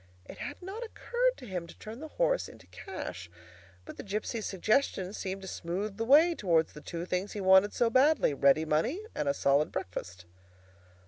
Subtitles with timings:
[0.25, 3.29] It had not occurred to him to turn the horse into cash,
[3.85, 7.71] but the gipsy's suggestion seemed to smooth the way towards the two things he wanted
[7.71, 10.25] so badly—ready money, and a solid breakfast.